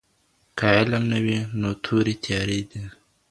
که 0.57 0.65
علم 0.77 1.03
نه 1.11 1.19
وي 1.25 1.37
نو 1.59 1.69
توري 1.83 2.15
تیارې 2.23 2.59
دي. 2.69 2.83